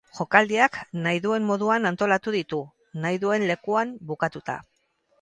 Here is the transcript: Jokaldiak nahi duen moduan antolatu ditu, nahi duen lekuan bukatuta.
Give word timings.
Jokaldiak 0.19 0.79
nahi 1.07 1.19
duen 1.25 1.45
moduan 1.51 1.87
antolatu 1.91 2.35
ditu, 2.39 2.65
nahi 3.07 3.23
duen 3.27 3.49
lekuan 3.55 3.97
bukatuta. 4.13 4.61